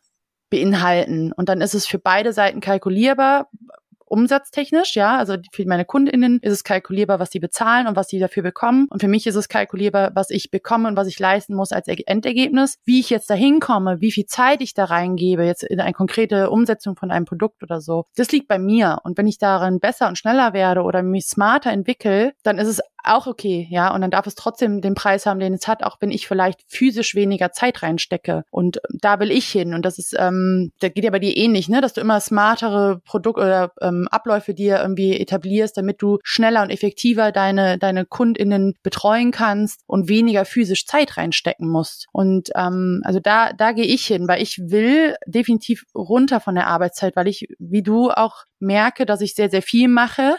[0.50, 1.32] beinhalten.
[1.34, 3.50] Und dann ist es für beide Seiten kalkulierbar,
[4.10, 8.20] umsatztechnisch, ja, also für meine KundInnen ist es kalkulierbar, was sie bezahlen und was sie
[8.20, 8.88] dafür bekommen.
[8.90, 11.88] Und für mich ist es kalkulierbar, was ich bekomme und was ich leisten muss als
[11.88, 12.78] Endergebnis.
[12.86, 16.50] Wie ich jetzt da hinkomme, wie viel Zeit ich da reingebe, jetzt in eine konkrete
[16.50, 19.00] Umsetzung von einem Produkt oder so, das liegt bei mir.
[19.04, 22.82] Und wenn ich darin besser und schneller werde oder mich smarter entwickle, dann ist es
[23.04, 23.94] auch okay, ja.
[23.94, 26.62] Und dann darf es trotzdem den Preis haben, den es hat, auch wenn ich vielleicht
[26.68, 28.44] physisch weniger Zeit reinstecke.
[28.52, 29.74] Und da will ich hin.
[29.74, 33.00] Und das ist, ähm, da geht ja bei dir ähnlich, ne, dass du immer smartere
[33.06, 38.76] Produkte oder ähm, Abläufe dir irgendwie etablierst, damit du schneller und effektiver deine, deine KundInnen
[38.84, 42.08] betreuen kannst und weniger physisch Zeit reinstecken musst.
[42.12, 46.68] Und ähm, also da, da gehe ich hin, weil ich will definitiv runter von der
[46.68, 50.36] Arbeitszeit, weil ich, wie du auch merke, dass ich sehr, sehr viel mache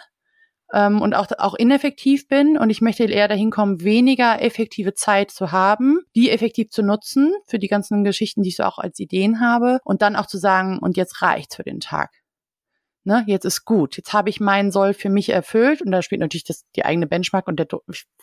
[0.72, 2.56] ähm, und auch, auch ineffektiv bin.
[2.58, 7.32] Und ich möchte eher dahin kommen, weniger effektive Zeit zu haben, die effektiv zu nutzen
[7.46, 9.78] für die ganzen Geschichten, die ich so auch als Ideen habe.
[9.84, 12.19] Und dann auch zu sagen, und jetzt reicht's für den Tag
[13.10, 16.20] ne, jetzt ist gut, jetzt habe ich meinen Soll für mich erfüllt und da spielt
[16.20, 17.66] natürlich das, die eigene Benchmark und der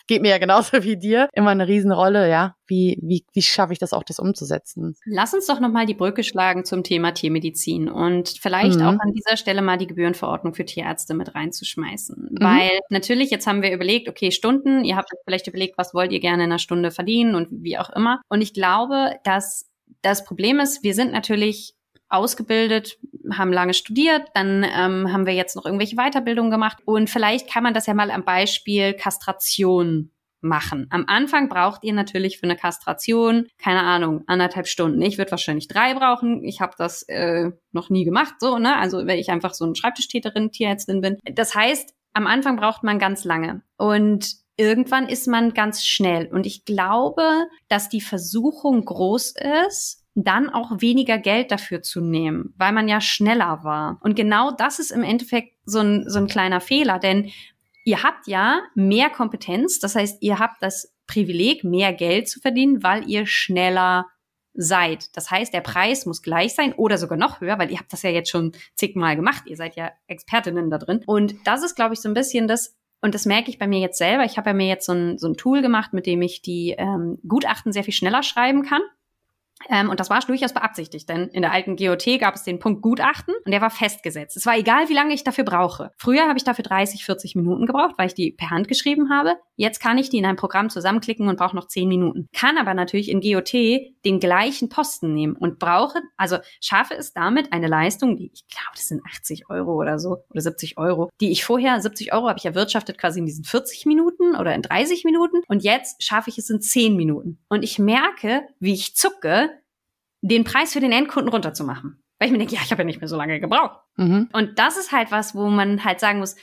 [0.06, 3.78] geht mir ja genauso wie dir immer eine Riesenrolle, ja, wie, wie, wie schaffe ich
[3.78, 4.96] das auch, das umzusetzen?
[5.04, 8.86] Lass uns doch nochmal die Brücke schlagen zum Thema Tiermedizin und vielleicht mhm.
[8.86, 12.38] auch an dieser Stelle mal die Gebührenverordnung für Tierärzte mit reinzuschmeißen, mhm.
[12.40, 16.20] weil natürlich jetzt haben wir überlegt, okay, Stunden, ihr habt vielleicht überlegt, was wollt ihr
[16.20, 19.66] gerne in einer Stunde verdienen und wie auch immer und ich glaube, dass
[20.02, 21.74] das Problem ist, wir sind natürlich
[22.08, 22.98] ausgebildet,
[23.32, 27.62] haben lange studiert, dann ähm, haben wir jetzt noch irgendwelche Weiterbildungen gemacht und vielleicht kann
[27.62, 30.86] man das ja mal am Beispiel Kastration machen.
[30.90, 35.02] Am Anfang braucht ihr natürlich für eine Kastration, keine Ahnung, anderthalb Stunden.
[35.02, 36.44] Ich würde wahrscheinlich drei brauchen.
[36.44, 38.76] Ich habe das äh, noch nie gemacht, so, ne?
[38.76, 41.18] Also weil ich einfach so ein Schreibtischtäterin, Tierärztin bin.
[41.24, 43.62] Das heißt, am Anfang braucht man ganz lange.
[43.76, 46.26] Und irgendwann ist man ganz schnell.
[46.26, 49.34] Und ich glaube, dass die Versuchung groß
[49.66, 53.98] ist, dann auch weniger Geld dafür zu nehmen, weil man ja schneller war.
[54.02, 57.30] Und genau das ist im Endeffekt so ein, so ein kleiner Fehler, denn
[57.84, 62.82] ihr habt ja mehr Kompetenz, das heißt, ihr habt das Privileg, mehr Geld zu verdienen,
[62.82, 64.06] weil ihr schneller
[64.54, 65.16] seid.
[65.16, 68.02] Das heißt, der Preis muss gleich sein oder sogar noch höher, weil ihr habt das
[68.02, 69.44] ja jetzt schon zigmal gemacht.
[69.46, 71.02] Ihr seid ja Expertinnen da drin.
[71.06, 73.78] Und das ist, glaube ich, so ein bisschen das, und das merke ich bei mir
[73.78, 74.24] jetzt selber.
[74.24, 76.74] Ich habe ja mir jetzt so ein, so ein Tool gemacht, mit dem ich die
[76.76, 78.82] ähm, Gutachten sehr viel schneller schreiben kann.
[79.68, 82.82] Ähm, und das war durchaus beabsichtigt, denn in der alten GOT gab es den Punkt
[82.82, 84.36] Gutachten und der war festgesetzt.
[84.36, 85.92] Es war egal, wie lange ich dafür brauche.
[85.96, 89.36] Früher habe ich dafür 30, 40 Minuten gebraucht, weil ich die per Hand geschrieben habe.
[89.56, 92.28] Jetzt kann ich die in einem Programm zusammenklicken und brauche noch 10 Minuten.
[92.32, 93.52] Kann aber natürlich in GOT
[94.04, 98.74] den gleichen Posten nehmen und brauche, also schaffe es damit eine Leistung, die ich glaube,
[98.74, 102.38] das sind 80 Euro oder so oder 70 Euro, die ich vorher, 70 Euro habe
[102.38, 106.38] ich erwirtschaftet quasi in diesen 40 Minuten oder in 30 Minuten und jetzt schaffe ich
[106.38, 107.38] es in 10 Minuten.
[107.48, 109.50] Und ich merke, wie ich zucke,
[110.20, 112.02] den Preis für den Endkunden runterzumachen.
[112.18, 113.78] Weil ich mir denke, ja, ich habe ja nicht mehr so lange gebraucht.
[113.96, 114.28] Mhm.
[114.32, 116.36] Und das ist halt was, wo man halt sagen muss,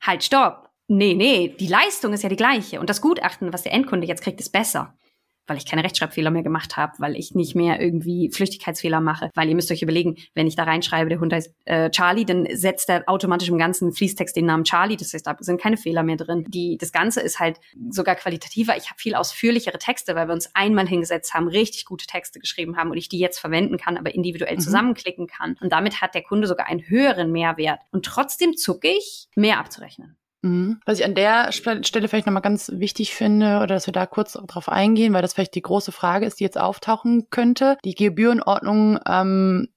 [0.00, 0.70] halt, stopp.
[0.88, 2.78] Nee, nee, die Leistung ist ja die gleiche.
[2.78, 4.96] Und das Gutachten, was der Endkunde jetzt kriegt, ist besser
[5.46, 9.30] weil ich keine Rechtschreibfehler mehr gemacht habe, weil ich nicht mehr irgendwie Flüchtigkeitsfehler mache.
[9.34, 12.46] Weil ihr müsst euch überlegen, wenn ich da reinschreibe, der Hund heißt äh, Charlie, dann
[12.52, 14.96] setzt er automatisch im ganzen Fließtext den Namen Charlie.
[14.96, 16.44] Das heißt, da sind keine Fehler mehr drin.
[16.48, 17.58] Die, das Ganze ist halt
[17.90, 18.76] sogar qualitativer.
[18.76, 22.76] Ich habe viel ausführlichere Texte, weil wir uns einmal hingesetzt haben, richtig gute Texte geschrieben
[22.76, 24.60] haben und ich die jetzt verwenden kann, aber individuell mhm.
[24.60, 25.56] zusammenklicken kann.
[25.60, 27.80] Und damit hat der Kunde sogar einen höheren Mehrwert.
[27.90, 30.16] Und trotzdem zucke ich, mehr abzurechnen.
[30.46, 30.80] Mhm.
[30.86, 34.32] Was ich an der Stelle vielleicht nochmal ganz wichtig finde, oder dass wir da kurz
[34.32, 37.76] drauf eingehen, weil das vielleicht die große Frage ist, die jetzt auftauchen könnte.
[37.84, 39.68] Die Gebührenordnung ähm,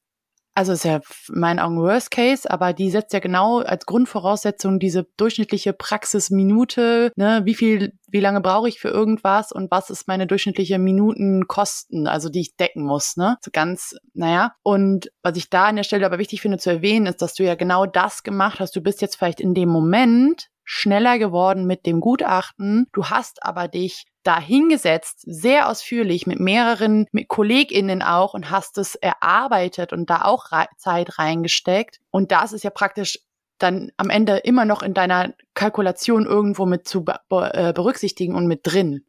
[0.60, 0.98] also ist ja
[1.34, 7.14] in meinen Augen Worst Case, aber die setzt ja genau als Grundvoraussetzung diese durchschnittliche Praxisminute,
[7.16, 12.08] ne, wie viel wie lange brauche ich für irgendwas und was ist meine durchschnittliche Minutenkosten,
[12.08, 13.38] also die ich decken muss, ne?
[13.42, 14.54] So ganz, naja.
[14.62, 17.44] Und was ich da an der Stelle aber wichtig finde zu erwähnen, ist, dass du
[17.44, 18.76] ja genau das gemacht hast.
[18.76, 22.86] Du bist jetzt vielleicht in dem Moment schneller geworden mit dem Gutachten.
[22.94, 28.78] Du hast aber dich da hingesetzt, sehr ausführlich mit mehreren, mit KollegInnen auch und hast
[28.78, 32.00] es erarbeitet und da auch Re Zeit reingesteckt.
[32.12, 33.18] Und das ist ja praktisch
[33.58, 38.46] dann am Ende immer noch in deiner Kalkulation irgendwo mit zu be äh, berücksichtigen und
[38.46, 39.04] mit drin.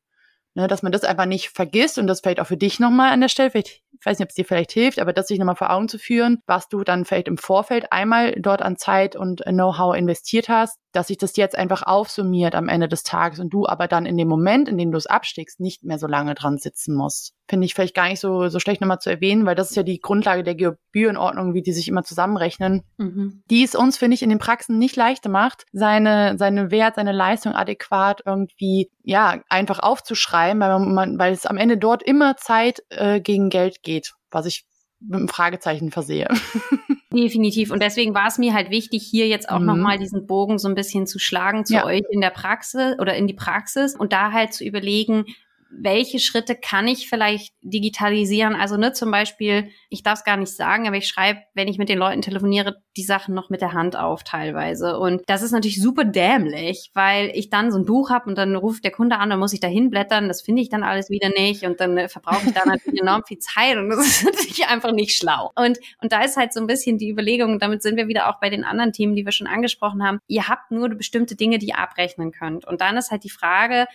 [0.55, 3.21] Ne, dass man das einfach nicht vergisst und das vielleicht auch für dich nochmal an
[3.21, 5.55] der Stelle, vielleicht, ich weiß nicht, ob es dir vielleicht hilft, aber das sich nochmal
[5.55, 9.43] vor Augen zu führen, was du dann vielleicht im Vorfeld einmal dort an Zeit und
[9.43, 13.67] Know-how investiert hast, dass sich das jetzt einfach aufsummiert am Ende des Tages und du
[13.67, 16.59] aber dann in dem Moment, in dem du es abstiegst, nicht mehr so lange dran
[16.59, 17.33] sitzen musst.
[17.49, 19.83] Finde ich vielleicht gar nicht so, so schlecht nochmal zu erwähnen, weil das ist ja
[19.83, 23.43] die Grundlage der Gebührenordnung, wie die sich immer zusammenrechnen, mhm.
[23.51, 27.13] die es uns, finde ich, in den Praxen nicht leichter macht, seine, seine Wert, seine
[27.13, 32.83] Leistung adäquat irgendwie, ja, einfach aufzuschreiben, weil man, weil es am Ende dort immer Zeit
[32.91, 34.65] äh, gegen Geld geht, was ich
[35.01, 36.29] mit einem Fragezeichen versehe.
[37.13, 37.73] Definitiv.
[37.73, 39.67] Und deswegen war es mir halt wichtig, hier jetzt auch mhm.
[39.67, 41.85] nochmal diesen Bogen so ein bisschen zu schlagen zu ja.
[41.85, 45.25] euch in der Praxis oder in die Praxis und da halt zu überlegen,
[45.71, 48.55] welche Schritte kann ich vielleicht digitalisieren?
[48.55, 51.79] Also ne, zum Beispiel, ich darf es gar nicht sagen, aber ich schreibe, wenn ich
[51.79, 54.99] mit den Leuten telefoniere, die Sachen noch mit der Hand auf teilweise.
[54.99, 58.57] Und das ist natürlich super dämlich, weil ich dann so ein Buch habe und dann
[58.57, 61.29] ruft der Kunde an, dann muss ich da hinblättern, das finde ich dann alles wieder
[61.29, 64.67] nicht und dann äh, verbrauche ich da natürlich enorm viel Zeit und das ist natürlich
[64.67, 65.53] einfach nicht schlau.
[65.55, 68.41] Und, und da ist halt so ein bisschen die Überlegung, damit sind wir wieder auch
[68.41, 70.19] bei den anderen Themen, die wir schon angesprochen haben.
[70.27, 72.67] Ihr habt nur bestimmte Dinge, die ihr abrechnen könnt.
[72.67, 73.87] Und dann ist halt die Frage,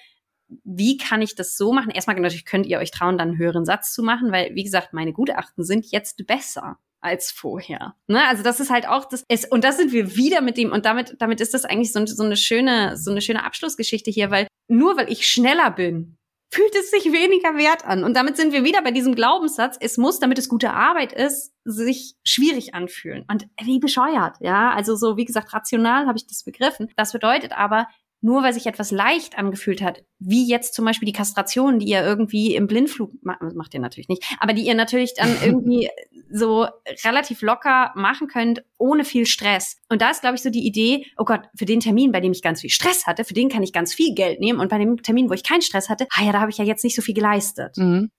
[0.63, 1.91] wie kann ich das so machen?
[1.91, 4.93] Erstmal natürlich könnt ihr euch trauen, dann einen höheren Satz zu machen, weil, wie gesagt,
[4.93, 7.95] meine Gutachten sind jetzt besser als vorher.
[8.07, 8.27] Ne?
[8.27, 10.85] Also das ist halt auch das ist, und das sind wir wieder mit dem und
[10.85, 14.47] damit damit ist das eigentlich so, so eine schöne so eine schöne Abschlussgeschichte hier, weil
[14.67, 16.17] nur weil ich schneller bin,
[16.51, 19.97] fühlt es sich weniger wert an und damit sind wir wieder bei diesem Glaubenssatz, es
[19.97, 24.71] muss, damit es gute Arbeit ist, sich schwierig anfühlen und wie bescheuert, ja?
[24.71, 26.89] Also so wie gesagt, rational habe ich das begriffen.
[26.95, 27.87] Das bedeutet aber,
[28.21, 32.03] nur weil sich etwas leicht angefühlt hat, wie jetzt zum Beispiel die Kastration, die ihr
[32.03, 35.89] irgendwie im Blindflug, macht ihr natürlich nicht, aber die ihr natürlich dann irgendwie
[36.31, 36.67] so
[37.03, 39.77] relativ locker machen könnt, ohne viel Stress.
[39.89, 42.31] Und da ist, glaube ich, so die Idee, oh Gott, für den Termin, bei dem
[42.31, 44.77] ich ganz viel Stress hatte, für den kann ich ganz viel Geld nehmen und bei
[44.77, 46.95] dem Termin, wo ich keinen Stress hatte, ah ja, da habe ich ja jetzt nicht
[46.95, 47.77] so viel geleistet.
[47.77, 48.09] Mhm.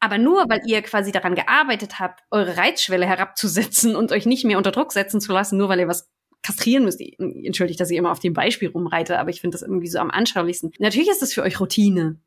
[0.00, 4.56] Aber nur weil ihr quasi daran gearbeitet habt, eure Reizschwelle herabzusetzen und euch nicht mehr
[4.56, 6.08] unter Druck setzen zu lassen, nur weil ihr was
[6.42, 7.00] kastrieren müsst.
[7.00, 10.10] Entschuldigt, dass ich immer auf dem Beispiel rumreite, aber ich finde das irgendwie so am
[10.10, 10.72] anschaulichsten.
[10.78, 12.18] Natürlich ist das für euch Routine.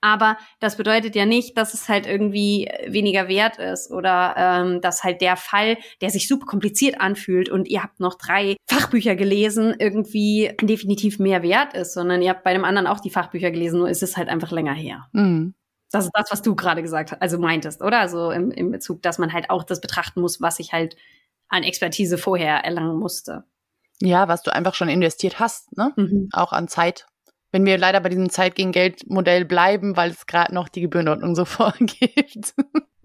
[0.00, 5.02] Aber das bedeutet ja nicht, dass es halt irgendwie weniger wert ist oder ähm, dass
[5.02, 9.74] halt der Fall, der sich super kompliziert anfühlt und ihr habt noch drei Fachbücher gelesen,
[9.78, 13.80] irgendwie definitiv mehr wert ist, sondern ihr habt bei dem anderen auch die Fachbücher gelesen,
[13.80, 15.08] nur ist es halt einfach länger her.
[15.12, 15.54] Mhm.
[15.90, 17.98] Das ist das, was du gerade gesagt hast, also meintest, oder?
[17.98, 20.96] Also im, im Bezug, dass man halt auch das betrachten muss, was ich halt
[21.48, 23.44] an Expertise vorher erlangen musste.
[24.00, 25.92] Ja, was du einfach schon investiert hast, ne?
[25.96, 26.28] Mhm.
[26.32, 27.06] Auch an Zeit.
[27.50, 30.82] Wenn wir leider bei diesem Zeit gegen Geld Modell bleiben, weil es gerade noch die
[30.82, 32.54] Gebührenordnung so vorgibt.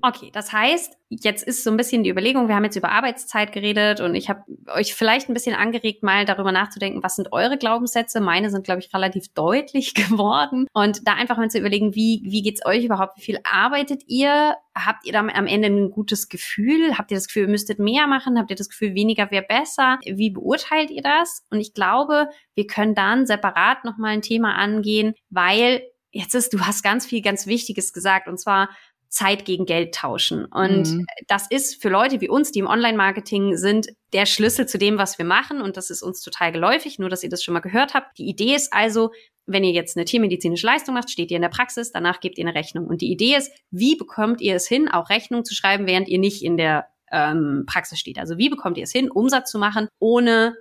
[0.06, 3.54] Okay, das heißt, jetzt ist so ein bisschen die Überlegung, wir haben jetzt über Arbeitszeit
[3.54, 7.58] geredet und ich habe euch vielleicht ein bisschen angeregt, mal darüber nachzudenken, was sind eure
[7.58, 8.20] Glaubenssätze?
[8.20, 10.68] Meine sind, glaube ich, relativ deutlich geworden.
[10.74, 13.16] Und da einfach mal zu überlegen, wie, wie geht's euch überhaupt?
[13.18, 14.58] Wie viel arbeitet ihr?
[14.76, 16.98] Habt ihr damit am Ende ein gutes Gefühl?
[16.98, 18.38] Habt ihr das Gefühl, ihr müsstet mehr machen?
[18.38, 20.00] Habt ihr das Gefühl, weniger wäre besser?
[20.04, 21.46] Wie beurteilt ihr das?
[21.50, 26.60] Und ich glaube, wir können dann separat nochmal ein Thema angehen, weil jetzt ist, du
[26.60, 28.70] hast ganz viel ganz Wichtiges gesagt, und zwar
[29.14, 30.46] Zeit gegen Geld tauschen.
[30.46, 31.06] Und mhm.
[31.28, 35.20] das ist für Leute wie uns, die im Online-Marketing sind, der Schlüssel zu dem, was
[35.20, 35.62] wir machen.
[35.62, 38.18] Und das ist uns total geläufig, nur dass ihr das schon mal gehört habt.
[38.18, 39.12] Die Idee ist also,
[39.46, 42.46] wenn ihr jetzt eine tiermedizinische Leistung macht, steht ihr in der Praxis, danach gebt ihr
[42.46, 42.88] eine Rechnung.
[42.88, 46.20] Und die Idee ist, wie bekommt ihr es hin, auch Rechnung zu schreiben, während ihr
[46.20, 48.18] nicht in der ähm, Praxis steht?
[48.18, 50.56] Also wie bekommt ihr es hin, Umsatz zu machen, ohne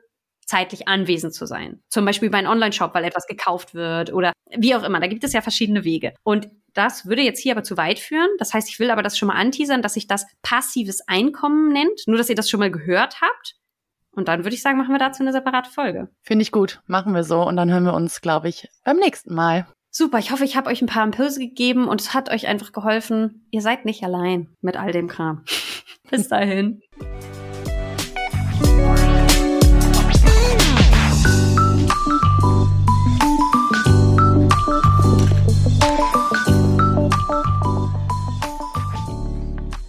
[0.53, 1.81] zeitlich anwesend zu sein.
[1.89, 5.01] Zum Beispiel bei einem Online-Shop, weil etwas gekauft wird oder wie auch immer.
[5.01, 6.13] Da gibt es ja verschiedene Wege.
[6.25, 8.29] Und das würde jetzt hier aber zu weit führen.
[8.39, 12.03] Das heißt, ich will aber das schon mal anteasern, dass sich das passives Einkommen nennt.
[12.07, 13.55] Nur, dass ihr das schon mal gehört habt.
[14.11, 16.11] Und dann würde ich sagen, machen wir dazu eine separate Folge.
[16.21, 16.83] Finde ich gut.
[16.87, 17.41] Machen wir so.
[17.41, 19.67] Und dann hören wir uns, glaube ich, beim nächsten Mal.
[19.91, 20.19] Super.
[20.19, 23.47] Ich hoffe, ich habe euch ein paar Impulse gegeben und es hat euch einfach geholfen.
[23.51, 25.45] Ihr seid nicht allein mit all dem Kram.
[26.11, 26.83] Bis dahin.